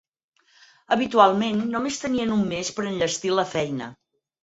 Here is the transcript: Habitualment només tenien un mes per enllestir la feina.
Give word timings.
Habitualment 0.95 1.61
només 1.75 2.01
tenien 2.07 2.35
un 2.39 2.43
mes 2.57 2.75
per 2.81 2.89
enllestir 2.91 3.37
la 3.39 3.51
feina. 3.57 3.97